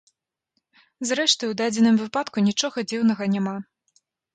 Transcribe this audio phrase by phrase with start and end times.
[1.11, 3.61] Зрэшты, у дадзеным выпадку нічога дзіўнага няма.